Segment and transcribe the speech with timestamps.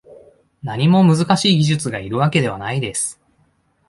[0.63, 3.21] 何も難しい技術がいるわけではないです